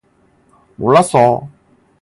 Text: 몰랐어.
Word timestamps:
몰랐어. 0.79 1.47